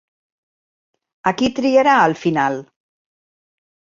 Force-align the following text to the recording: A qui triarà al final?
A 1.31 1.33
qui 1.41 1.51
triarà 1.59 1.93
al 2.05 2.17
final? 2.23 2.57